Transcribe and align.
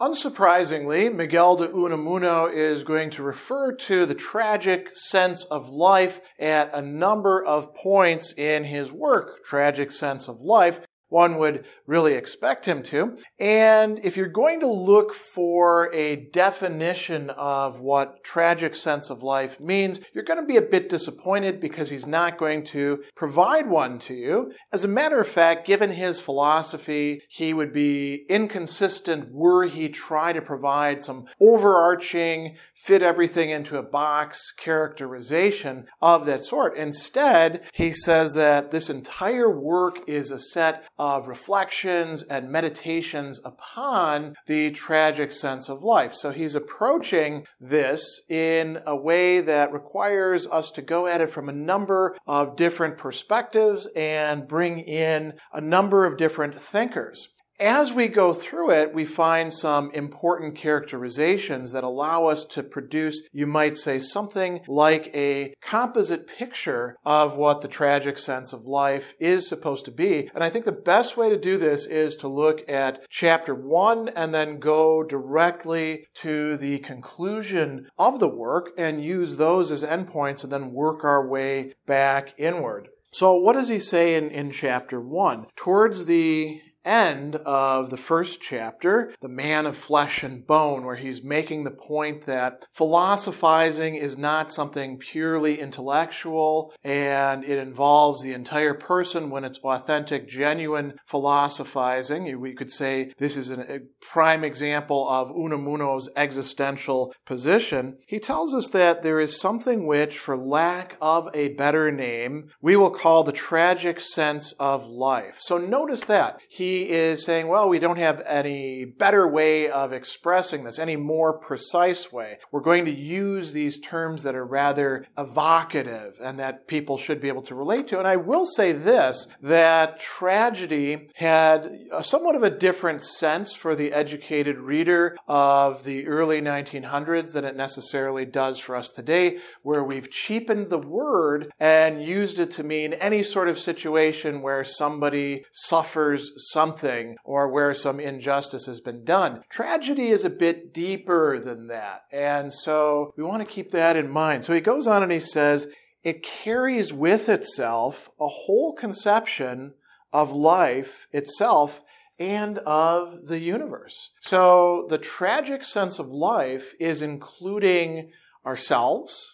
Unsurprisingly, 0.00 1.14
Miguel 1.14 1.54
de 1.54 1.68
Unamuno 1.68 2.52
is 2.52 2.82
going 2.82 3.10
to 3.10 3.22
refer 3.22 3.72
to 3.72 4.04
the 4.04 4.14
tragic 4.14 4.88
sense 4.92 5.44
of 5.44 5.68
life 5.68 6.20
at 6.36 6.74
a 6.74 6.82
number 6.82 7.44
of 7.44 7.72
points 7.76 8.32
in 8.32 8.64
his 8.64 8.90
work, 8.90 9.44
Tragic 9.44 9.92
Sense 9.92 10.26
of 10.26 10.40
Life, 10.40 10.80
one 11.14 11.38
would 11.38 11.64
really 11.86 12.14
expect 12.14 12.66
him 12.66 12.82
to. 12.82 13.16
And 13.38 14.04
if 14.04 14.16
you're 14.16 14.26
going 14.26 14.58
to 14.58 14.66
look 14.66 15.14
for 15.14 15.88
a 15.94 16.16
definition 16.16 17.30
of 17.30 17.78
what 17.78 18.24
tragic 18.24 18.74
sense 18.74 19.10
of 19.10 19.22
life 19.22 19.60
means, 19.60 20.00
you're 20.12 20.24
going 20.24 20.40
to 20.40 20.46
be 20.46 20.56
a 20.56 20.62
bit 20.62 20.88
disappointed 20.88 21.60
because 21.60 21.88
he's 21.88 22.04
not 22.04 22.36
going 22.36 22.64
to 22.64 23.04
provide 23.14 23.70
one 23.70 24.00
to 24.00 24.14
you. 24.14 24.52
As 24.72 24.82
a 24.82 24.88
matter 24.88 25.20
of 25.20 25.28
fact, 25.28 25.68
given 25.68 25.92
his 25.92 26.20
philosophy, 26.20 27.22
he 27.28 27.54
would 27.54 27.72
be 27.72 28.24
inconsistent 28.28 29.30
were 29.30 29.66
he 29.66 29.88
try 29.88 30.32
to 30.32 30.42
provide 30.42 31.00
some 31.00 31.26
overarching, 31.40 32.56
fit 32.74 33.02
everything 33.02 33.50
into 33.50 33.78
a 33.78 33.84
box 33.84 34.52
characterization 34.58 35.86
of 36.02 36.26
that 36.26 36.42
sort. 36.42 36.76
Instead, 36.76 37.62
he 37.72 37.92
says 37.92 38.34
that 38.34 38.72
this 38.72 38.90
entire 38.90 39.48
work 39.48 40.00
is 40.08 40.32
a 40.32 40.40
set 40.40 40.82
of 40.98 41.03
reflections 41.26 42.22
and 42.22 42.50
meditations 42.50 43.40
upon 43.44 44.34
the 44.46 44.70
tragic 44.70 45.32
sense 45.32 45.68
of 45.68 45.82
life. 45.82 46.14
So 46.14 46.30
he's 46.30 46.54
approaching 46.54 47.46
this 47.60 48.22
in 48.28 48.80
a 48.86 48.96
way 48.96 49.40
that 49.40 49.72
requires 49.72 50.46
us 50.46 50.70
to 50.72 50.82
go 50.82 51.06
at 51.06 51.20
it 51.20 51.30
from 51.30 51.48
a 51.48 51.52
number 51.52 52.16
of 52.26 52.56
different 52.56 52.96
perspectives 52.96 53.86
and 53.94 54.48
bring 54.48 54.78
in 54.78 55.34
a 55.52 55.60
number 55.60 56.04
of 56.06 56.16
different 56.16 56.58
thinkers. 56.58 57.28
As 57.60 57.92
we 57.92 58.08
go 58.08 58.34
through 58.34 58.72
it, 58.72 58.92
we 58.92 59.04
find 59.04 59.52
some 59.52 59.92
important 59.92 60.56
characterizations 60.56 61.70
that 61.70 61.84
allow 61.84 62.26
us 62.26 62.44
to 62.46 62.64
produce, 62.64 63.22
you 63.32 63.46
might 63.46 63.76
say, 63.76 64.00
something 64.00 64.60
like 64.66 65.08
a 65.14 65.54
composite 65.60 66.26
picture 66.26 66.96
of 67.04 67.36
what 67.36 67.60
the 67.60 67.68
tragic 67.68 68.18
sense 68.18 68.52
of 68.52 68.66
life 68.66 69.14
is 69.20 69.48
supposed 69.48 69.84
to 69.84 69.92
be. 69.92 70.28
And 70.34 70.42
I 70.42 70.50
think 70.50 70.64
the 70.64 70.72
best 70.72 71.16
way 71.16 71.28
to 71.28 71.38
do 71.38 71.56
this 71.56 71.86
is 71.86 72.16
to 72.16 72.28
look 72.28 72.68
at 72.68 73.08
chapter 73.08 73.54
one 73.54 74.08
and 74.08 74.34
then 74.34 74.58
go 74.58 75.04
directly 75.04 76.08
to 76.14 76.56
the 76.56 76.80
conclusion 76.80 77.86
of 77.96 78.18
the 78.18 78.28
work 78.28 78.70
and 78.76 79.04
use 79.04 79.36
those 79.36 79.70
as 79.70 79.84
endpoints 79.84 80.42
and 80.42 80.52
then 80.52 80.72
work 80.72 81.04
our 81.04 81.24
way 81.24 81.74
back 81.86 82.34
inward. 82.36 82.88
So 83.12 83.36
what 83.36 83.52
does 83.52 83.68
he 83.68 83.78
say 83.78 84.16
in, 84.16 84.28
in 84.30 84.50
chapter 84.50 85.00
one? 85.00 85.46
Towards 85.54 86.06
the 86.06 86.60
end 86.84 87.36
of 87.36 87.90
the 87.90 87.96
first 87.96 88.40
chapter, 88.40 89.14
the 89.20 89.28
man 89.28 89.66
of 89.66 89.76
flesh 89.76 90.22
and 90.22 90.46
bone, 90.46 90.84
where 90.84 90.96
he's 90.96 91.24
making 91.24 91.64
the 91.64 91.70
point 91.70 92.26
that 92.26 92.64
philosophizing 92.72 93.94
is 93.94 94.18
not 94.18 94.52
something 94.52 94.98
purely 94.98 95.60
intellectual 95.60 96.72
and 96.82 97.44
it 97.44 97.58
involves 97.58 98.22
the 98.22 98.32
entire 98.32 98.74
person 98.74 99.30
when 99.30 99.44
it's 99.44 99.58
authentic, 99.58 100.28
genuine 100.28 100.94
philosophizing. 101.06 102.40
We 102.40 102.54
could 102.54 102.70
say 102.70 103.12
this 103.18 103.36
is 103.36 103.50
a 103.50 103.80
prime 104.00 104.44
example 104.44 105.08
of 105.08 105.30
Unamuno's 105.30 106.08
existential 106.16 107.14
position. 107.24 107.98
He 108.06 108.18
tells 108.18 108.52
us 108.54 108.70
that 108.70 109.02
there 109.02 109.20
is 109.20 109.40
something 109.40 109.86
which, 109.86 110.18
for 110.18 110.36
lack 110.36 110.96
of 111.00 111.28
a 111.34 111.48
better 111.54 111.90
name, 111.90 112.50
we 112.60 112.76
will 112.76 112.90
call 112.90 113.24
the 113.24 113.32
tragic 113.32 114.00
sense 114.00 114.52
of 114.58 114.86
life. 114.86 115.36
So 115.40 115.58
notice 115.58 116.04
that. 116.06 116.38
He 116.48 116.73
is 116.82 117.24
saying, 117.24 117.48
well, 117.48 117.68
we 117.68 117.78
don't 117.78 117.98
have 117.98 118.22
any 118.26 118.84
better 118.84 119.26
way 119.26 119.70
of 119.70 119.92
expressing 119.92 120.64
this, 120.64 120.78
any 120.78 120.96
more 120.96 121.38
precise 121.38 122.12
way. 122.12 122.38
We're 122.52 122.60
going 122.60 122.84
to 122.84 122.90
use 122.90 123.52
these 123.52 123.80
terms 123.80 124.22
that 124.22 124.34
are 124.34 124.46
rather 124.46 125.06
evocative 125.16 126.14
and 126.22 126.38
that 126.38 126.66
people 126.66 126.98
should 126.98 127.20
be 127.20 127.28
able 127.28 127.42
to 127.42 127.54
relate 127.54 127.88
to. 127.88 127.98
And 127.98 128.08
I 128.08 128.16
will 128.16 128.46
say 128.46 128.72
this, 128.72 129.26
that 129.42 130.00
tragedy 130.00 131.08
had 131.14 131.70
somewhat 132.02 132.36
of 132.36 132.42
a 132.42 132.50
different 132.50 133.02
sense 133.02 133.52
for 133.52 133.74
the 133.74 133.92
educated 133.92 134.58
reader 134.58 135.16
of 135.28 135.84
the 135.84 136.06
early 136.06 136.40
1900s 136.40 137.32
than 137.32 137.44
it 137.44 137.56
necessarily 137.56 138.24
does 138.24 138.58
for 138.58 138.76
us 138.76 138.90
today, 138.90 139.38
where 139.62 139.84
we've 139.84 140.10
cheapened 140.10 140.70
the 140.70 140.78
word 140.78 141.52
and 141.58 142.04
used 142.04 142.38
it 142.38 142.50
to 142.52 142.62
mean 142.62 142.92
any 142.94 143.22
sort 143.22 143.48
of 143.48 143.58
situation 143.58 144.42
where 144.42 144.64
somebody 144.64 145.44
suffers 145.52 146.32
some 146.52 146.63
something 146.64 147.16
or 147.24 147.48
where 147.48 147.74
some 147.74 148.00
injustice 148.00 148.64
has 148.66 148.80
been 148.80 149.04
done. 149.04 149.42
Tragedy 149.50 150.08
is 150.08 150.24
a 150.24 150.30
bit 150.30 150.72
deeper 150.72 151.38
than 151.38 151.66
that. 151.66 152.04
And 152.10 152.50
so 152.52 153.12
we 153.16 153.22
want 153.22 153.46
to 153.46 153.54
keep 153.54 153.70
that 153.72 153.96
in 153.96 154.10
mind. 154.10 154.44
So 154.44 154.54
he 154.54 154.60
goes 154.60 154.86
on 154.86 155.02
and 155.02 155.12
he 155.12 155.20
says, 155.20 155.66
it 156.02 156.22
carries 156.22 156.92
with 156.92 157.28
itself 157.28 158.08
a 158.18 158.28
whole 158.28 158.74
conception 158.74 159.74
of 160.12 160.32
life 160.32 161.06
itself 161.12 161.82
and 162.18 162.58
of 162.58 163.26
the 163.26 163.40
universe. 163.40 164.12
So 164.22 164.86
the 164.88 164.98
tragic 164.98 165.64
sense 165.64 165.98
of 165.98 166.08
life 166.08 166.72
is 166.80 167.02
including 167.02 168.10
ourselves, 168.46 169.33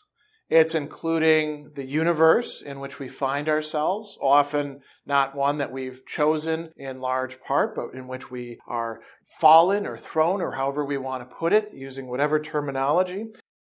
it's 0.51 0.75
including 0.75 1.71
the 1.77 1.87
universe 1.87 2.61
in 2.61 2.81
which 2.81 2.99
we 2.99 3.09
find 3.09 3.49
ourselves, 3.49 4.19
often 4.21 4.81
not 5.07 5.37
one 5.37 5.59
that 5.59 5.71
we've 5.71 6.05
chosen 6.07 6.71
in 6.77 7.01
large 7.01 7.41
part, 7.41 7.77
but 7.77 7.95
in 7.95 8.09
which 8.09 8.31
we 8.31 8.59
are 8.67 9.01
fallen 9.41 9.87
or 9.87 9.97
thrown 9.97 10.43
or 10.43 10.53
however 10.53 10.85
we 10.85 10.99
want 10.99 11.23
to 11.23 11.37
put 11.37 11.53
it, 11.53 11.71
using 11.73 12.09
whatever 12.09 12.41
terminology. 12.41 13.27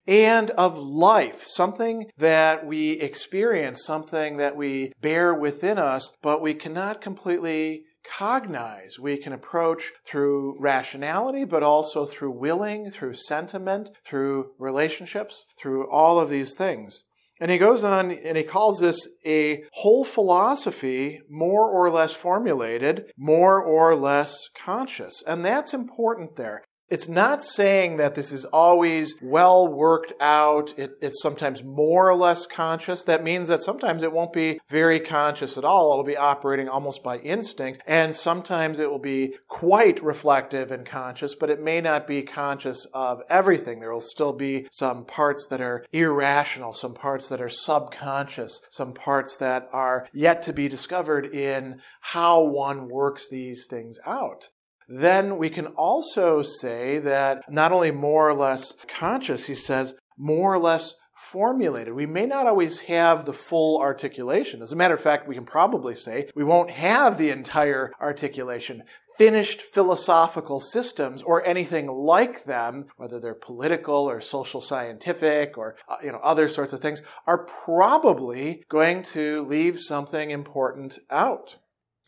And 0.07 0.51
of 0.53 0.79
life, 0.79 1.47
something 1.47 2.11
that 2.17 2.65
we 2.65 2.93
experience, 2.93 3.85
something 3.85 4.39
that 4.39 4.57
we 4.57 4.93
bear 5.03 5.35
within 5.35 5.79
us, 5.79 6.13
but 6.23 6.41
we 6.41 6.55
cannot 6.55 7.01
completely 7.01 7.83
cognize, 8.17 8.99
we 8.99 9.17
can 9.17 9.33
approach 9.33 9.93
through 10.07 10.57
rationality, 10.59 11.45
but 11.45 11.63
also 11.63 12.05
through 12.05 12.33
willing, 12.33 12.91
through 12.91 13.15
sentiment, 13.15 13.91
through 14.05 14.53
relationships, 14.59 15.45
through 15.61 15.91
all 15.91 16.19
of 16.19 16.31
these 16.31 16.55
things. 16.55 17.03
And 17.41 17.51
he 17.51 17.59
goes 17.59 17.85
on 17.85 18.11
and 18.11 18.37
he 18.37 18.43
calls 18.43 18.81
this 18.81 19.07
a 19.25 19.63
whole 19.73 20.05
philosophy, 20.05 21.21
more 21.31 21.71
or 21.71 21.91
less 21.91 22.13
formulated, 22.13 23.13
more 23.17 23.63
or 23.63 23.95
less 23.95 24.35
conscious. 24.57 25.23
And 25.27 25.45
that's 25.45 25.73
important 25.73 26.37
there. 26.37 26.65
It's 26.91 27.09
not 27.09 27.45
saying 27.45 27.99
that 27.99 28.15
this 28.15 28.33
is 28.33 28.47
always 28.47 29.15
well 29.21 29.69
worked 29.69 30.15
out. 30.23 30.73
It, 30.79 30.93
it's 31.03 31.21
sometimes 31.21 31.63
more 31.63 32.09
or 32.09 32.15
less 32.15 32.47
conscious. 32.47 33.03
That 33.03 33.23
means 33.23 33.49
that 33.49 33.63
sometimes 33.63 34.03
it 34.03 34.13
won't 34.13 34.33
be 34.33 34.59
very 34.71 34.99
conscious 34.99 35.59
at 35.59 35.67
all. 35.67 35.93
It'll 35.93 36.03
be 36.03 36.17
operating 36.17 36.67
almost 36.67 37.03
by 37.03 37.19
instinct. 37.19 37.83
And 37.87 38.15
sometimes 38.15 38.79
it 38.79 38.91
will 38.91 38.99
be 38.99 39.35
quite 39.49 40.03
reflective 40.03 40.71
and 40.71 40.87
conscious, 40.87 41.35
but 41.35 41.51
it 41.51 41.63
may 41.63 41.83
not 41.83 42.07
be 42.07 42.23
conscious 42.23 42.87
of 42.95 43.21
everything. 43.29 43.81
There 43.81 43.93
will 43.93 44.01
still 44.01 44.33
be 44.33 44.67
some 44.71 45.05
parts 45.05 45.47
that 45.49 45.61
are 45.61 45.85
irrational, 45.93 46.73
some 46.73 46.95
parts 46.95 47.29
that 47.29 47.43
are 47.43 47.51
subconscious, 47.51 48.63
some 48.71 48.95
parts 48.95 49.37
that 49.37 49.69
are 49.75 50.09
yet 50.15 50.43
to 50.45 50.55
be 50.55 50.69
discovered 50.69 51.27
in 51.27 51.83
how 52.01 52.43
one 52.43 52.89
works 52.89 53.29
these 53.29 53.67
things 53.67 53.99
out 54.07 54.49
then 54.89 55.37
we 55.37 55.51
can 55.51 55.67
also 55.67 56.43
say 56.43 56.99
that 56.99 57.45
not 57.51 57.73
only 57.73 57.91
more 57.91 58.29
or 58.29 58.35
less 58.35 58.73
conscious, 58.89 59.45
he 59.45 59.55
says, 59.55 59.95
more 60.17 60.55
or 60.55 60.59
less 60.59 60.95
formulated. 61.31 61.93
We 61.93 62.07
may 62.07 62.25
not 62.25 62.47
always 62.47 62.79
have 62.81 63.27
the 63.27 63.35
full 63.35 63.81
articulation. 63.81 64.63
As 64.63 64.73
a 64.73 64.77
matter 64.77 64.95
of 64.95 65.03
fact, 65.03 65.29
we 65.29 65.35
can 65.35 65.45
probably 65.45 65.95
say 65.95 66.31
we 66.35 66.45
won't 66.45 66.71
have 66.71 67.19
the 67.19 67.31
entire 67.31 67.93
articulation. 68.01 68.83
Finished 69.19 69.61
philosophical 69.61 70.61
systems 70.61 71.23
or 71.23 71.45
anything 71.45 71.89
like 71.89 72.45
them, 72.45 72.87
whether 72.97 73.19
they're 73.21 73.35
political 73.35 74.09
or 74.09 74.21
social 74.21 74.61
scientific 74.61 75.59
or 75.59 75.77
uh, 75.89 75.97
you 76.03 76.13
know 76.13 76.21
other 76.23 76.49
sorts 76.49 76.73
of 76.73 76.81
things, 76.81 77.03
are 77.27 77.45
probably 77.65 78.65
going 78.69 79.03
to 79.03 79.45
leave 79.45 79.81
something 79.81 80.31
important 80.31 81.01
out. 81.11 81.57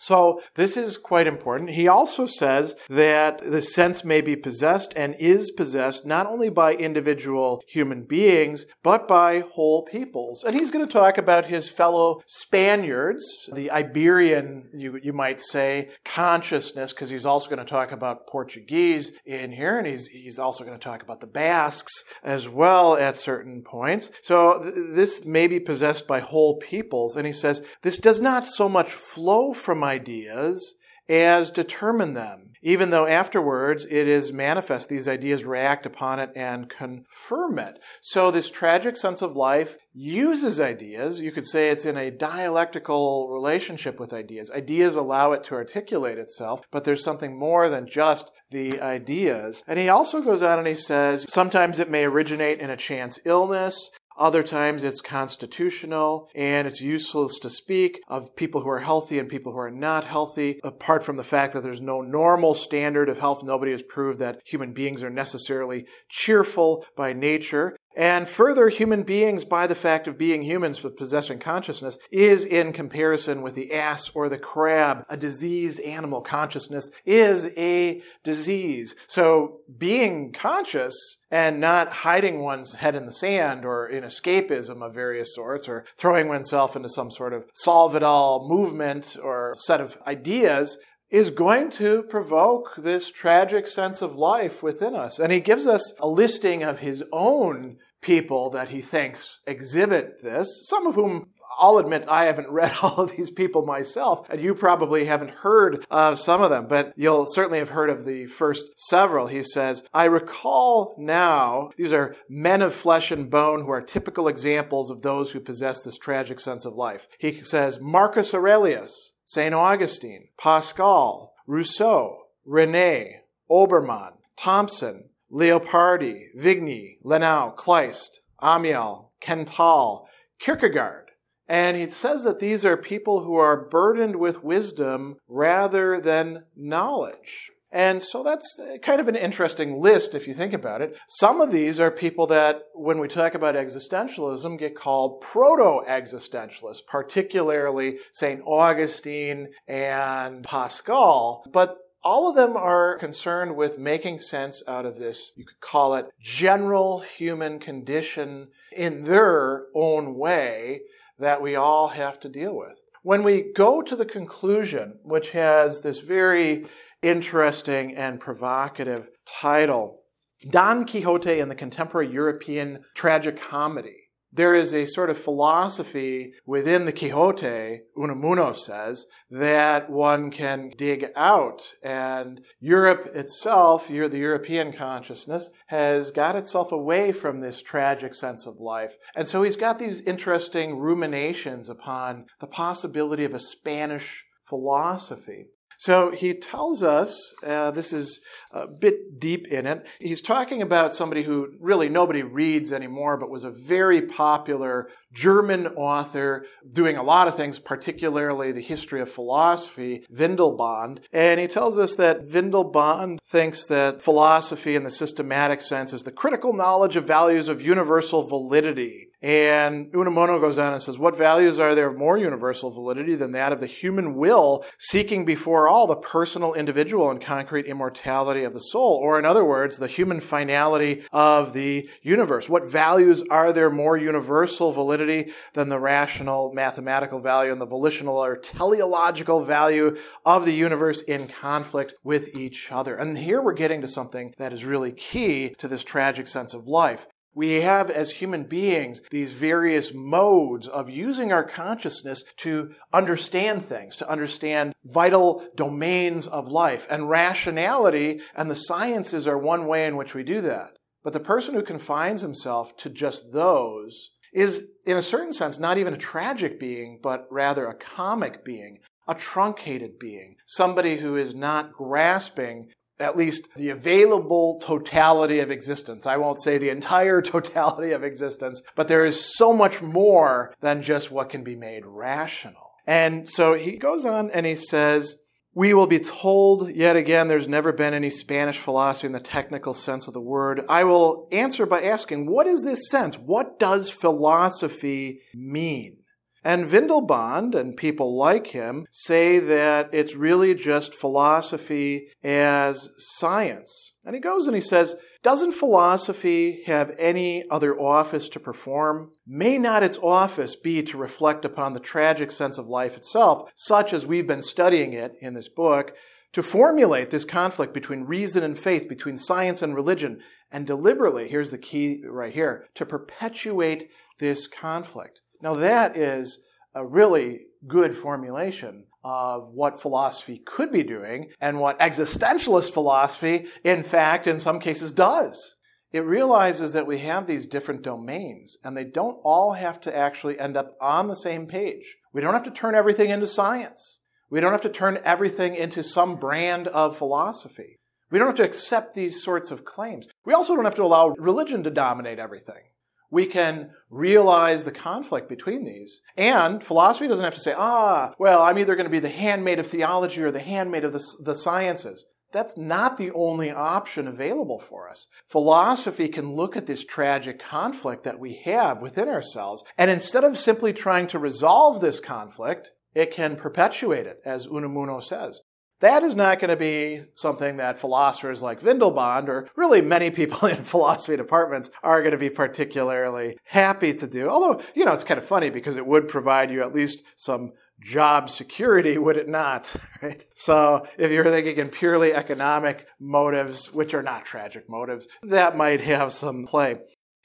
So 0.00 0.40
this 0.54 0.78
is 0.78 0.96
quite 0.96 1.26
important. 1.26 1.70
He 1.70 1.86
also 1.86 2.24
says 2.24 2.74
that 2.88 3.38
the 3.42 3.60
sense 3.60 4.02
may 4.02 4.22
be 4.22 4.34
possessed 4.34 4.94
and 4.96 5.14
is 5.18 5.50
possessed 5.50 6.06
not 6.06 6.26
only 6.26 6.48
by 6.48 6.72
individual 6.72 7.62
human 7.68 8.04
beings, 8.04 8.64
but 8.82 9.06
by 9.06 9.40
whole 9.40 9.84
peoples. 9.84 10.42
And 10.42 10.54
he's 10.54 10.70
going 10.70 10.86
to 10.86 10.90
talk 10.90 11.18
about 11.18 11.46
his 11.46 11.68
fellow 11.68 12.22
Spaniards, 12.26 13.24
the 13.52 13.70
Iberian, 13.70 14.70
you, 14.72 14.98
you 15.02 15.12
might 15.12 15.42
say, 15.42 15.90
consciousness, 16.02 16.94
because 16.94 17.10
he's 17.10 17.26
also 17.26 17.50
going 17.50 17.58
to 17.58 17.64
talk 17.66 17.92
about 17.92 18.26
Portuguese 18.26 19.12
in 19.26 19.52
here, 19.52 19.76
and 19.76 19.86
he's, 19.86 20.06
he's 20.06 20.38
also 20.38 20.64
going 20.64 20.78
to 20.78 20.82
talk 20.82 21.02
about 21.02 21.20
the 21.20 21.26
Basques 21.26 22.04
as 22.24 22.48
well 22.48 22.96
at 22.96 23.18
certain 23.18 23.62
points. 23.62 24.10
So 24.22 24.62
th- 24.62 24.74
this 24.94 25.26
may 25.26 25.46
be 25.46 25.60
possessed 25.60 26.06
by 26.06 26.20
whole 26.20 26.56
peoples. 26.56 27.16
And 27.16 27.26
he 27.26 27.34
says, 27.34 27.62
this 27.82 27.98
does 27.98 28.20
not 28.20 28.48
so 28.48 28.66
much 28.66 28.92
flow 28.92 29.52
from 29.52 29.89
ideas 29.90 30.76
as 31.08 31.50
determine 31.50 32.14
them, 32.14 32.52
even 32.62 32.90
though 32.90 33.06
afterwards 33.06 33.84
it 33.90 34.06
is 34.06 34.32
manifest. 34.32 34.88
These 34.88 35.08
ideas 35.08 35.44
react 35.44 35.84
upon 35.84 36.20
it 36.20 36.30
and 36.36 36.70
confirm 36.70 37.58
it. 37.58 37.80
So 38.00 38.30
this 38.30 38.48
tragic 38.48 38.96
sense 38.96 39.20
of 39.20 39.34
life 39.34 39.76
uses 39.92 40.60
ideas. 40.60 41.20
You 41.20 41.32
could 41.32 41.48
say 41.48 41.68
it's 41.68 41.84
in 41.84 41.96
a 41.96 42.12
dialectical 42.12 43.28
relationship 43.28 43.98
with 43.98 44.12
ideas. 44.12 44.52
Ideas 44.52 44.94
allow 44.94 45.32
it 45.32 45.42
to 45.44 45.54
articulate 45.54 46.18
itself, 46.18 46.60
but 46.70 46.84
there's 46.84 47.02
something 47.02 47.36
more 47.36 47.68
than 47.68 47.88
just 47.90 48.30
the 48.50 48.80
ideas. 48.80 49.64
And 49.66 49.78
he 49.78 49.88
also 49.88 50.22
goes 50.22 50.42
on 50.42 50.58
and 50.58 50.68
he 50.68 50.76
says, 50.76 51.26
sometimes 51.28 51.80
it 51.80 51.90
may 51.90 52.04
originate 52.04 52.60
in 52.60 52.70
a 52.70 52.76
chance 52.76 53.18
illness. 53.24 53.90
Other 54.20 54.42
times 54.42 54.82
it's 54.82 55.00
constitutional 55.00 56.28
and 56.34 56.68
it's 56.68 56.82
useless 56.82 57.38
to 57.38 57.48
speak 57.48 58.02
of 58.06 58.36
people 58.36 58.60
who 58.60 58.68
are 58.68 58.80
healthy 58.80 59.18
and 59.18 59.30
people 59.30 59.52
who 59.52 59.58
are 59.58 59.70
not 59.70 60.04
healthy. 60.04 60.60
Apart 60.62 61.02
from 61.04 61.16
the 61.16 61.24
fact 61.24 61.54
that 61.54 61.62
there's 61.62 61.80
no 61.80 62.02
normal 62.02 62.52
standard 62.52 63.08
of 63.08 63.18
health, 63.18 63.42
nobody 63.42 63.72
has 63.72 63.80
proved 63.80 64.18
that 64.18 64.42
human 64.44 64.74
beings 64.74 65.02
are 65.02 65.08
necessarily 65.08 65.86
cheerful 66.10 66.84
by 66.98 67.14
nature. 67.14 67.78
And 68.00 68.26
further, 68.26 68.70
human 68.70 69.02
beings, 69.02 69.44
by 69.44 69.66
the 69.66 69.74
fact 69.74 70.08
of 70.08 70.16
being 70.16 70.40
humans 70.40 70.82
with 70.82 70.96
possessing 70.96 71.38
consciousness, 71.38 71.98
is 72.10 72.46
in 72.46 72.72
comparison 72.72 73.42
with 73.42 73.54
the 73.54 73.74
ass 73.74 74.10
or 74.14 74.30
the 74.30 74.38
crab, 74.38 75.04
a 75.10 75.18
diseased 75.18 75.80
animal. 75.80 76.22
Consciousness 76.22 76.90
is 77.04 77.50
a 77.58 78.00
disease. 78.24 78.96
So 79.06 79.58
being 79.76 80.32
conscious 80.32 80.94
and 81.30 81.60
not 81.60 81.92
hiding 81.92 82.40
one's 82.40 82.76
head 82.76 82.94
in 82.94 83.04
the 83.04 83.12
sand 83.12 83.66
or 83.66 83.86
in 83.86 84.02
escapism 84.02 84.80
of 84.80 84.94
various 84.94 85.34
sorts 85.34 85.68
or 85.68 85.84
throwing 85.98 86.26
oneself 86.26 86.74
into 86.74 86.88
some 86.88 87.10
sort 87.10 87.34
of 87.34 87.44
solve 87.52 87.94
it 87.94 88.02
all 88.02 88.48
movement 88.48 89.14
or 89.22 89.54
set 89.58 89.82
of 89.82 89.98
ideas 90.06 90.78
is 91.10 91.28
going 91.28 91.68
to 91.72 92.04
provoke 92.04 92.76
this 92.78 93.10
tragic 93.10 93.66
sense 93.68 94.00
of 94.00 94.14
life 94.14 94.62
within 94.62 94.94
us. 94.94 95.18
And 95.18 95.32
he 95.32 95.40
gives 95.40 95.66
us 95.66 95.92
a 95.98 96.08
listing 96.08 96.62
of 96.62 96.78
his 96.78 97.02
own 97.12 97.76
people 98.00 98.50
that 98.50 98.70
he 98.70 98.80
thinks 98.80 99.40
exhibit 99.46 100.22
this, 100.22 100.48
some 100.68 100.86
of 100.86 100.94
whom 100.94 101.30
I'll 101.58 101.78
admit 101.78 102.04
I 102.08 102.24
haven't 102.24 102.48
read 102.50 102.72
all 102.82 103.00
of 103.00 103.16
these 103.16 103.30
people 103.30 103.64
myself, 103.64 104.28
and 104.30 104.40
you 104.40 104.54
probably 104.54 105.04
haven't 105.04 105.30
heard 105.30 105.84
of 105.90 106.18
some 106.18 106.40
of 106.42 106.50
them, 106.50 106.66
but 106.68 106.92
you'll 106.96 107.26
certainly 107.26 107.58
have 107.58 107.70
heard 107.70 107.90
of 107.90 108.06
the 108.06 108.26
first 108.26 108.64
several. 108.76 109.26
He 109.26 109.42
says, 109.42 109.82
I 109.92 110.04
recall 110.04 110.94
now, 110.98 111.70
these 111.76 111.92
are 111.92 112.16
men 112.28 112.62
of 112.62 112.74
flesh 112.74 113.10
and 113.10 113.30
bone 113.30 113.62
who 113.62 113.70
are 113.70 113.82
typical 113.82 114.28
examples 114.28 114.90
of 114.90 115.02
those 115.02 115.32
who 115.32 115.40
possess 115.40 115.82
this 115.84 115.98
tragic 115.98 116.40
sense 116.40 116.64
of 116.64 116.74
life. 116.74 117.06
He 117.18 117.42
says, 117.42 117.80
Marcus 117.80 118.32
Aurelius, 118.32 119.12
St. 119.24 119.54
Augustine, 119.54 120.28
Pascal, 120.38 121.34
Rousseau, 121.46 122.18
Rene, 122.44 123.20
Obermann, 123.50 124.12
Thomson, 124.36 125.09
Leopardi, 125.32 126.28
Vigny, 126.36 126.98
Lenau, 127.04 127.54
Kleist, 127.56 128.20
Amiel, 128.40 129.10
Quental, 129.20 130.08
Kierkegaard. 130.38 131.10
And 131.48 131.76
he 131.76 131.90
says 131.90 132.22
that 132.24 132.38
these 132.38 132.64
are 132.64 132.76
people 132.76 133.24
who 133.24 133.34
are 133.34 133.68
burdened 133.68 134.16
with 134.16 134.44
wisdom 134.44 135.16
rather 135.28 136.00
than 136.00 136.44
knowledge. 136.56 137.50
And 137.72 138.02
so 138.02 138.22
that's 138.24 138.58
kind 138.82 139.00
of 139.00 139.06
an 139.06 139.14
interesting 139.14 139.80
list 139.80 140.14
if 140.14 140.26
you 140.26 140.34
think 140.34 140.52
about 140.52 140.82
it. 140.82 140.96
Some 141.08 141.40
of 141.40 141.52
these 141.52 141.78
are 141.78 141.90
people 141.90 142.26
that, 142.28 142.62
when 142.74 142.98
we 142.98 143.06
talk 143.06 143.34
about 143.34 143.54
existentialism, 143.54 144.58
get 144.58 144.74
called 144.74 145.20
proto 145.20 145.84
existentialists, 145.88 146.84
particularly 146.86 147.98
St. 148.12 148.40
Augustine 148.44 149.48
and 149.68 150.42
Pascal. 150.42 151.44
But 151.52 151.78
all 152.02 152.28
of 152.28 152.36
them 152.36 152.56
are 152.56 152.98
concerned 152.98 153.56
with 153.56 153.78
making 153.78 154.20
sense 154.20 154.62
out 154.66 154.86
of 154.86 154.98
this, 154.98 155.32
you 155.36 155.44
could 155.44 155.60
call 155.60 155.94
it 155.94 156.06
general 156.20 157.00
human 157.00 157.58
condition 157.58 158.48
in 158.72 159.04
their 159.04 159.66
own 159.74 160.14
way 160.14 160.80
that 161.18 161.42
we 161.42 161.54
all 161.54 161.88
have 161.88 162.18
to 162.20 162.28
deal 162.28 162.56
with. 162.56 162.78
When 163.02 163.22
we 163.22 163.52
go 163.54 163.82
to 163.82 163.96
the 163.96 164.06
conclusion, 164.06 164.98
which 165.02 165.30
has 165.30 165.82
this 165.82 166.00
very 166.00 166.66
interesting 167.02 167.94
and 167.94 168.20
provocative 168.20 169.08
title 169.26 170.00
Don 170.48 170.86
Quixote 170.86 171.38
in 171.38 171.50
the 171.50 171.54
Contemporary 171.54 172.10
European 172.10 172.84
Tragic 172.94 173.40
Comedy. 173.40 174.09
There 174.32 174.54
is 174.54 174.72
a 174.72 174.86
sort 174.86 175.10
of 175.10 175.18
philosophy 175.18 176.34
within 176.46 176.84
the 176.84 176.92
Quixote, 176.92 177.80
Unamuno 177.96 178.56
says, 178.56 179.06
that 179.30 179.90
one 179.90 180.30
can 180.30 180.70
dig 180.76 181.06
out. 181.16 181.74
And 181.82 182.40
Europe 182.60 183.10
itself, 183.14 183.88
the 183.88 183.94
European 183.94 184.72
consciousness, 184.72 185.50
has 185.66 186.10
got 186.10 186.36
itself 186.36 186.70
away 186.70 187.10
from 187.10 187.40
this 187.40 187.60
tragic 187.60 188.14
sense 188.14 188.46
of 188.46 188.60
life. 188.60 188.92
And 189.16 189.26
so 189.26 189.42
he's 189.42 189.56
got 189.56 189.78
these 189.78 190.00
interesting 190.00 190.78
ruminations 190.78 191.68
upon 191.68 192.26
the 192.40 192.46
possibility 192.46 193.24
of 193.24 193.34
a 193.34 193.40
Spanish 193.40 194.24
philosophy. 194.48 195.46
So 195.80 196.10
he 196.10 196.34
tells 196.34 196.82
us, 196.82 197.18
uh, 197.42 197.70
this 197.70 197.90
is 197.90 198.20
a 198.52 198.66
bit 198.66 199.18
deep 199.18 199.48
in 199.48 199.66
it, 199.66 199.86
he's 199.98 200.20
talking 200.20 200.60
about 200.60 200.94
somebody 200.94 201.22
who 201.22 201.54
really 201.58 201.88
nobody 201.88 202.22
reads 202.22 202.70
anymore, 202.70 203.16
but 203.16 203.30
was 203.30 203.44
a 203.44 203.50
very 203.50 204.02
popular 204.02 204.90
German 205.10 205.68
author 205.68 206.44
doing 206.70 206.98
a 206.98 207.02
lot 207.02 207.28
of 207.28 207.34
things, 207.34 207.58
particularly 207.58 208.52
the 208.52 208.60
history 208.60 209.00
of 209.00 209.10
philosophy, 209.10 210.04
Windelband. 210.12 210.98
And 211.14 211.40
he 211.40 211.46
tells 211.46 211.78
us 211.78 211.94
that 211.94 212.28
Windelband 212.28 213.18
thinks 213.26 213.64
that 213.68 214.02
philosophy 214.02 214.76
in 214.76 214.84
the 214.84 214.90
systematic 214.90 215.62
sense 215.62 215.94
is 215.94 216.02
the 216.02 216.12
critical 216.12 216.52
knowledge 216.52 216.96
of 216.96 217.06
values 217.06 217.48
of 217.48 217.62
universal 217.62 218.28
validity. 218.28 219.09
And 219.22 219.92
Unamuno 219.92 220.40
goes 220.40 220.56
on 220.56 220.72
and 220.72 220.82
says, 220.82 220.98
What 220.98 221.16
values 221.16 221.58
are 221.58 221.74
there 221.74 221.88
of 221.88 221.98
more 221.98 222.16
universal 222.16 222.70
validity 222.70 223.14
than 223.14 223.32
that 223.32 223.52
of 223.52 223.60
the 223.60 223.66
human 223.66 224.14
will 224.14 224.64
seeking 224.78 225.26
before 225.26 225.68
all 225.68 225.86
the 225.86 225.96
personal, 225.96 226.54
individual, 226.54 227.10
and 227.10 227.20
concrete 227.20 227.66
immortality 227.66 228.44
of 228.44 228.54
the 228.54 228.60
soul? 228.60 228.98
Or, 229.02 229.18
in 229.18 229.26
other 229.26 229.44
words, 229.44 229.78
the 229.78 229.88
human 229.88 230.20
finality 230.20 231.04
of 231.12 231.52
the 231.52 231.88
universe. 232.02 232.48
What 232.48 232.70
values 232.70 233.22
are 233.30 233.52
there 233.52 233.68
more 233.68 233.98
universal 233.98 234.72
validity 234.72 235.32
than 235.52 235.68
the 235.68 235.78
rational, 235.78 236.52
mathematical 236.54 237.20
value 237.20 237.52
and 237.52 237.60
the 237.60 237.66
volitional 237.66 238.16
or 238.16 238.38
teleological 238.38 239.44
value 239.44 239.98
of 240.24 240.46
the 240.46 240.54
universe 240.54 241.02
in 241.02 241.28
conflict 241.28 241.92
with 242.02 242.34
each 242.34 242.72
other? 242.72 242.96
And 242.96 243.18
here 243.18 243.42
we're 243.42 243.52
getting 243.52 243.82
to 243.82 243.88
something 243.88 244.32
that 244.38 244.54
is 244.54 244.64
really 244.64 244.92
key 244.92 245.54
to 245.58 245.68
this 245.68 245.84
tragic 245.84 246.26
sense 246.26 246.54
of 246.54 246.66
life. 246.66 247.06
We 247.34 247.60
have, 247.60 247.90
as 247.90 248.10
human 248.10 248.44
beings, 248.44 249.02
these 249.10 249.32
various 249.32 249.92
modes 249.94 250.66
of 250.66 250.90
using 250.90 251.32
our 251.32 251.44
consciousness 251.44 252.24
to 252.38 252.74
understand 252.92 253.64
things, 253.64 253.96
to 253.98 254.10
understand 254.10 254.74
vital 254.84 255.46
domains 255.54 256.26
of 256.26 256.48
life. 256.48 256.86
And 256.90 257.08
rationality 257.08 258.20
and 258.34 258.50
the 258.50 258.56
sciences 258.56 259.28
are 259.28 259.38
one 259.38 259.66
way 259.66 259.86
in 259.86 259.96
which 259.96 260.14
we 260.14 260.24
do 260.24 260.40
that. 260.40 260.76
But 261.04 261.12
the 261.12 261.20
person 261.20 261.54
who 261.54 261.62
confines 261.62 262.20
himself 262.20 262.76
to 262.78 262.90
just 262.90 263.32
those 263.32 264.10
is, 264.32 264.68
in 264.84 264.96
a 264.96 265.02
certain 265.02 265.32
sense, 265.32 265.58
not 265.58 265.78
even 265.78 265.94
a 265.94 265.98
tragic 265.98 266.58
being, 266.60 266.98
but 267.02 267.26
rather 267.30 267.66
a 267.66 267.74
comic 267.74 268.44
being, 268.44 268.80
a 269.08 269.14
truncated 269.14 269.98
being, 269.98 270.36
somebody 270.46 270.98
who 270.98 271.16
is 271.16 271.34
not 271.34 271.72
grasping 271.72 272.68
at 273.00 273.16
least 273.16 273.48
the 273.56 273.70
available 273.70 274.60
totality 274.64 275.40
of 275.40 275.50
existence. 275.50 276.06
I 276.06 276.16
won't 276.16 276.42
say 276.42 276.58
the 276.58 276.70
entire 276.70 277.22
totality 277.22 277.92
of 277.92 278.04
existence, 278.04 278.62
but 278.74 278.88
there 278.88 279.06
is 279.06 279.36
so 279.36 279.52
much 279.52 279.82
more 279.82 280.54
than 280.60 280.82
just 280.82 281.10
what 281.10 281.30
can 281.30 281.42
be 281.42 281.56
made 281.56 281.84
rational. 281.86 282.72
And 282.86 283.28
so 283.28 283.54
he 283.54 283.76
goes 283.76 284.04
on 284.04 284.30
and 284.30 284.46
he 284.46 284.56
says, 284.56 285.16
we 285.52 285.74
will 285.74 285.86
be 285.86 285.98
told 285.98 286.74
yet 286.74 286.96
again 286.96 287.28
there's 287.28 287.48
never 287.48 287.72
been 287.72 287.92
any 287.92 288.10
Spanish 288.10 288.58
philosophy 288.58 289.08
in 289.08 289.12
the 289.12 289.20
technical 289.20 289.74
sense 289.74 290.06
of 290.06 290.14
the 290.14 290.20
word. 290.20 290.64
I 290.68 290.84
will 290.84 291.28
answer 291.32 291.66
by 291.66 291.82
asking, 291.82 292.30
what 292.30 292.46
is 292.46 292.62
this 292.62 292.88
sense? 292.88 293.16
What 293.16 293.58
does 293.58 293.90
philosophy 293.90 295.22
mean? 295.34 295.98
And 296.42 296.70
Windelband 296.70 297.54
and 297.54 297.76
people 297.76 298.16
like 298.16 298.48
him 298.48 298.86
say 298.90 299.38
that 299.38 299.90
it's 299.92 300.14
really 300.14 300.54
just 300.54 300.94
philosophy 300.94 302.08
as 302.24 302.88
science. 302.96 303.92
And 304.04 304.14
he 304.14 304.20
goes 304.20 304.46
and 304.46 304.54
he 304.56 304.62
says, 304.62 304.94
doesn't 305.22 305.52
philosophy 305.52 306.62
have 306.64 306.94
any 306.98 307.44
other 307.50 307.78
office 307.78 308.30
to 308.30 308.40
perform? 308.40 309.10
May 309.26 309.58
not 309.58 309.82
its 309.82 309.98
office 309.98 310.56
be 310.56 310.82
to 310.84 310.96
reflect 310.96 311.44
upon 311.44 311.74
the 311.74 311.80
tragic 311.80 312.30
sense 312.30 312.56
of 312.56 312.68
life 312.68 312.96
itself, 312.96 313.50
such 313.54 313.92
as 313.92 314.06
we've 314.06 314.26
been 314.26 314.40
studying 314.40 314.94
it 314.94 315.12
in 315.20 315.34
this 315.34 315.50
book, 315.50 315.94
to 316.32 316.42
formulate 316.42 317.10
this 317.10 317.26
conflict 317.26 317.74
between 317.74 318.04
reason 318.04 318.42
and 318.42 318.58
faith, 318.58 318.88
between 318.88 319.18
science 319.18 319.60
and 319.60 319.74
religion, 319.74 320.20
and 320.50 320.66
deliberately, 320.66 321.28
here's 321.28 321.50
the 321.50 321.58
key 321.58 322.02
right 322.08 322.32
here, 322.32 322.68
to 322.74 322.86
perpetuate 322.86 323.90
this 324.20 324.46
conflict. 324.46 325.20
Now 325.42 325.54
that 325.54 325.96
is 325.96 326.38
a 326.74 326.86
really 326.86 327.46
good 327.66 327.96
formulation 327.96 328.84
of 329.02 329.48
what 329.52 329.80
philosophy 329.80 330.42
could 330.44 330.70
be 330.70 330.82
doing 330.82 331.30
and 331.40 331.58
what 331.58 331.78
existentialist 331.78 332.72
philosophy, 332.72 333.46
in 333.64 333.82
fact, 333.82 334.26
in 334.26 334.38
some 334.38 334.60
cases 334.60 334.92
does. 334.92 335.56
It 335.92 336.00
realizes 336.00 336.72
that 336.72 336.86
we 336.86 336.98
have 336.98 337.26
these 337.26 337.46
different 337.46 337.82
domains 337.82 338.56
and 338.62 338.76
they 338.76 338.84
don't 338.84 339.18
all 339.24 339.54
have 339.54 339.80
to 339.82 339.96
actually 339.96 340.38
end 340.38 340.56
up 340.56 340.76
on 340.80 341.08
the 341.08 341.16
same 341.16 341.46
page. 341.46 341.96
We 342.12 342.20
don't 342.20 342.34
have 342.34 342.44
to 342.44 342.50
turn 342.50 342.74
everything 342.74 343.10
into 343.10 343.26
science. 343.26 344.00
We 344.28 344.40
don't 344.40 344.52
have 344.52 344.62
to 344.62 344.68
turn 344.68 345.00
everything 345.04 345.56
into 345.56 345.82
some 345.82 346.16
brand 346.16 346.68
of 346.68 346.96
philosophy. 346.96 347.80
We 348.10 348.18
don't 348.18 348.28
have 348.28 348.36
to 348.36 348.44
accept 348.44 348.94
these 348.94 349.22
sorts 349.22 349.50
of 349.50 349.64
claims. 349.64 350.06
We 350.24 350.34
also 350.34 350.54
don't 350.54 350.64
have 350.64 350.76
to 350.76 350.84
allow 350.84 351.14
religion 351.18 351.64
to 351.64 351.70
dominate 351.70 352.18
everything 352.18 352.62
we 353.10 353.26
can 353.26 353.70
realize 353.90 354.64
the 354.64 354.72
conflict 354.72 355.28
between 355.28 355.64
these. 355.64 356.00
And 356.16 356.62
philosophy 356.62 357.08
doesn't 357.08 357.24
have 357.24 357.34
to 357.34 357.40
say, 357.40 357.54
ah, 357.56 358.14
well, 358.18 358.42
I'm 358.42 358.58
either 358.58 358.76
going 358.76 358.86
to 358.86 358.90
be 358.90 359.00
the 359.00 359.08
handmaid 359.08 359.58
of 359.58 359.66
theology 359.66 360.22
or 360.22 360.30
the 360.30 360.40
handmaid 360.40 360.84
of 360.84 360.92
the, 360.92 361.04
the 361.24 361.34
sciences. 361.34 362.04
That's 362.32 362.56
not 362.56 362.96
the 362.96 363.10
only 363.10 363.50
option 363.50 364.06
available 364.06 364.60
for 364.60 364.88
us. 364.88 365.08
Philosophy 365.26 366.06
can 366.08 366.34
look 366.34 366.56
at 366.56 366.66
this 366.66 366.84
tragic 366.84 367.40
conflict 367.40 368.04
that 368.04 368.20
we 368.20 368.40
have 368.44 368.80
within 368.80 369.08
ourselves, 369.08 369.64
and 369.76 369.90
instead 369.90 370.22
of 370.22 370.38
simply 370.38 370.72
trying 370.72 371.08
to 371.08 371.18
resolve 371.18 371.80
this 371.80 371.98
conflict, 371.98 372.70
it 372.94 373.12
can 373.12 373.34
perpetuate 373.34 374.06
it, 374.06 374.20
as 374.24 374.46
Unamuno 374.46 375.02
says. 375.02 375.40
That 375.80 376.02
is 376.02 376.14
not 376.14 376.38
going 376.38 376.50
to 376.50 376.56
be 376.56 377.00
something 377.14 377.56
that 377.56 377.80
philosophers 377.80 378.42
like 378.42 378.60
Windelband, 378.60 379.28
or 379.28 379.48
really 379.56 379.80
many 379.80 380.10
people 380.10 380.46
in 380.48 380.64
philosophy 380.64 381.16
departments, 381.16 381.70
are 381.82 382.00
going 382.00 382.12
to 382.12 382.18
be 382.18 382.30
particularly 382.30 383.38
happy 383.44 383.94
to 383.94 384.06
do. 384.06 384.28
Although, 384.28 384.62
you 384.74 384.84
know, 384.84 384.92
it's 384.92 385.04
kind 385.04 385.18
of 385.18 385.26
funny 385.26 385.50
because 385.50 385.76
it 385.76 385.86
would 385.86 386.08
provide 386.08 386.50
you 386.50 386.62
at 386.62 386.74
least 386.74 387.02
some 387.16 387.52
job 387.82 388.28
security, 388.28 388.98
would 388.98 389.16
it 389.16 389.28
not? 389.28 389.74
Right? 390.02 390.24
So 390.34 390.86
if 390.96 391.10
you're 391.10 391.30
thinking 391.30 391.58
in 391.58 391.68
purely 391.68 392.14
economic 392.14 392.86
motives, 392.98 393.70
which 393.70 393.92
are 393.92 394.02
not 394.02 394.24
tragic 394.24 394.64
motives, 394.66 395.06
that 395.22 395.58
might 395.58 395.82
have 395.82 396.14
some 396.14 396.46
play. 396.46 396.76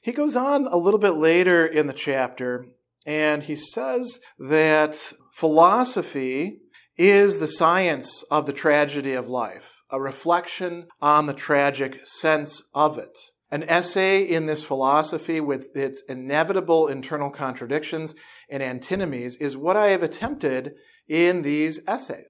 He 0.01 0.11
goes 0.11 0.35
on 0.35 0.67
a 0.67 0.75
little 0.75 0.99
bit 0.99 1.15
later 1.15 1.65
in 1.65 1.87
the 1.87 1.93
chapter 1.93 2.65
and 3.05 3.43
he 3.43 3.55
says 3.55 4.19
that 4.37 5.13
philosophy 5.31 6.59
is 6.97 7.39
the 7.39 7.47
science 7.47 8.23
of 8.31 8.45
the 8.45 8.53
tragedy 8.53 9.13
of 9.13 9.27
life, 9.27 9.81
a 9.89 9.99
reflection 9.99 10.87
on 11.01 11.25
the 11.25 11.33
tragic 11.33 12.05
sense 12.05 12.61
of 12.73 12.97
it. 12.97 13.17
An 13.51 13.63
essay 13.63 14.23
in 14.23 14.45
this 14.45 14.63
philosophy 14.63 15.39
with 15.39 15.75
its 15.75 16.01
inevitable 16.09 16.87
internal 16.87 17.29
contradictions 17.29 18.15
and 18.49 18.63
antinomies 18.63 19.35
is 19.37 19.55
what 19.55 19.77
I 19.77 19.87
have 19.87 20.03
attempted 20.03 20.73
in 21.07 21.41
these 21.41 21.79
essays. 21.87 22.25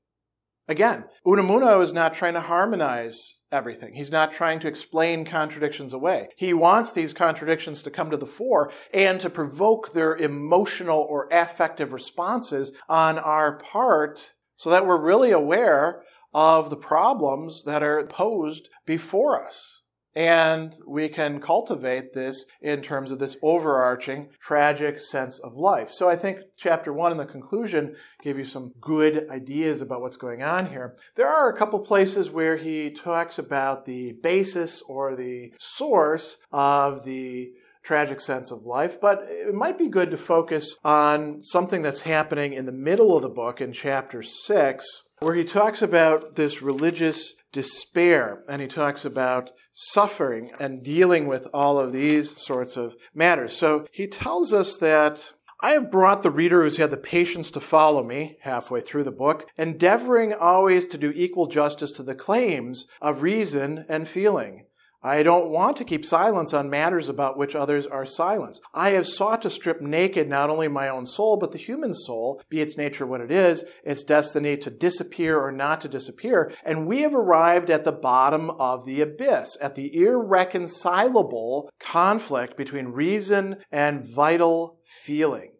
Again, 0.68 1.06
Unamuno 1.26 1.84
is 1.84 1.94
not 1.94 2.16
trying 2.16 2.34
to 2.34 2.42
harmonize 2.42 3.40
everything. 3.52 3.94
He's 3.94 4.12
not 4.12 4.32
trying 4.32 4.60
to 4.62 4.68
explain 4.68 5.24
contradictions 5.24 5.94
away. 5.94 6.30
He 6.36 6.54
wants 6.54 6.92
these 6.92 7.14
contradictions 7.14 7.84
to 7.84 7.92
come 7.92 8.10
to 8.10 8.18
the 8.18 8.26
fore 8.26 8.72
and 8.92 9.20
to 9.20 9.30
provoke 9.30 9.94
their 9.94 10.16
emotional 10.16 11.06
or 11.08 11.30
affective 11.32 11.94
responses 11.94 12.72
on 12.90 13.20
our 13.20 13.60
part 13.60 14.34
so 14.56 14.70
that 14.70 14.86
we're 14.86 15.00
really 15.00 15.32
aware 15.32 16.04
of 16.34 16.70
the 16.70 16.78
problems 16.78 17.64
that 17.64 17.82
are 17.82 18.06
posed 18.08 18.70
before 18.86 19.42
us. 19.46 19.82
And 20.18 20.76
we 20.88 21.10
can 21.10 21.42
cultivate 21.42 22.14
this 22.14 22.46
in 22.62 22.82
terms 22.82 23.12
of 23.12 23.20
this 23.20 23.36
overarching 23.42 24.30
tragic 24.40 25.02
sense 25.02 25.40
of 25.40 25.56
life. 25.56 25.92
So 25.92 26.10
I 26.10 26.16
think 26.16 26.40
chapter 26.58 26.94
one 26.94 27.12
and 27.12 27.20
the 27.20 27.26
conclusion 27.26 27.96
gave 28.24 28.38
you 28.38 28.46
some 28.46 28.72
good 28.80 29.30
ideas 29.30 29.82
about 29.82 30.00
what's 30.00 30.16
going 30.16 30.42
on 30.42 30.68
here. 30.68 30.96
There 31.18 31.28
are 31.28 31.50
a 31.50 31.58
couple 31.58 31.80
places 31.80 32.30
where 32.30 32.56
he 32.56 32.92
talks 32.92 33.38
about 33.38 33.86
the 33.86 34.14
basis 34.24 34.82
or 34.88 35.18
the 35.18 35.52
source 35.60 36.38
of 36.50 37.04
the 37.04 37.52
tragic 37.86 38.20
sense 38.20 38.52
of 38.52 38.66
life, 38.66 39.00
but 39.00 39.26
it 39.30 39.54
might 39.54 39.78
be 39.78 39.88
good 39.88 40.12
to 40.12 40.18
focus 40.18 40.76
on 40.84 41.42
something 41.44 41.82
that's 41.82 42.02
happening 42.02 42.54
in 42.54 42.66
the 42.66 42.72
middle 42.72 43.16
of 43.16 43.22
the 43.22 43.30
book 43.30 43.62
in 43.62 43.72
chapter 43.72 44.24
6, 44.24 44.86
where 45.20 45.36
he 45.36 45.44
talks 45.44 45.82
about 45.82 46.36
this 46.36 46.62
religious 46.62 47.34
despair 47.54 48.44
and 48.50 48.62
he 48.62 48.68
talks 48.68 49.06
about 49.06 49.52
suffering 49.72 50.52
and 50.60 50.84
dealing 50.84 51.28
with 51.28 51.48
all 51.54 51.78
of 51.78 51.94
these 51.94 52.42
sorts 52.42 52.76
of 52.76 52.96
matters. 53.14 53.56
So 53.56 53.86
he 53.92 54.08
tells 54.08 54.52
us 54.52 54.78
that 54.78 55.32
I 55.62 55.72
have 55.72 55.92
brought 55.92 56.22
the 56.22 56.32
reader 56.32 56.64
who's 56.64 56.78
had 56.78 56.92
the 56.92 56.98
patience 56.98 57.50
to 57.52 57.60
follow 57.60 58.04
me 58.04 58.38
halfway 58.42 58.82
through 58.82 59.04
the 59.04 59.12
book, 59.12 59.48
endeavoring 59.58 60.34
always 60.34 60.86
to 60.88 60.98
do 60.98 61.14
equal 61.16 61.48
justice 61.48 61.92
to 61.94 62.04
the 62.04 62.16
claims 62.16 62.86
of 63.02 63.22
reason 63.22 63.86
and 63.88 64.08
feeling 64.08 64.66
I 65.06 65.22
don't 65.22 65.52
want 65.52 65.78
to 65.78 65.84
keep 65.84 66.04
silence 66.04 66.52
on 66.52 66.68
matters 66.68 67.10
about 67.10 67.38
which 67.38 67.56
others 67.56 67.86
are 67.86 68.08
silent. 68.08 68.58
I 68.74 68.90
have 68.90 69.08
sought 69.08 69.44
to 69.44 69.52
strip 69.52 69.80
naked 69.80 70.28
not 70.28 70.50
only 70.50 70.68
my 70.68 70.90
own 70.90 71.06
soul, 71.06 71.38
but 71.38 71.52
the 71.52 71.60
human 71.60 71.94
soul, 71.94 72.42
be 72.50 72.60
its 72.60 72.76
nature 72.76 73.06
what 73.06 73.22
it 73.22 73.30
is, 73.30 73.64
its 73.84 74.04
destiny 74.04 74.58
to 74.58 74.72
disappear 74.72 75.40
or 75.40 75.52
not 75.52 75.82
to 75.82 75.88
disappear. 75.88 76.52
And 76.64 76.88
we 76.88 77.04
have 77.04 77.14
arrived 77.14 77.70
at 77.70 77.84
the 77.84 77.92
bottom 77.92 78.50
of 78.50 78.88
the 78.88 79.00
abyss, 79.00 79.56
at 79.62 79.76
the 79.76 79.96
irreconcilable 79.96 81.70
conflict 81.80 82.58
between 82.58 82.88
reason 82.88 83.58
and 83.72 84.12
vital 84.12 84.80
feeling. 85.04 85.52